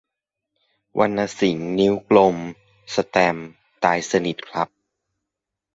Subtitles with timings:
[0.99, 2.35] วรรณสิงห์ นิ้วกลม
[2.93, 3.49] สแตมป์
[3.83, 4.69] ตายสนิทครับ